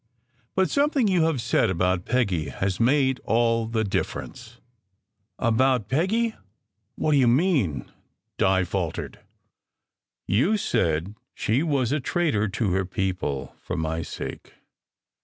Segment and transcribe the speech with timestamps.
[0.55, 4.57] But something you have said about Peggy has made all the difference."
[5.37, 6.33] "About Peggy?
[6.95, 7.91] What do you mean?"
[8.39, 9.19] Di faltered.
[10.27, 14.55] "You said that she was a * traitor to her people for my sake.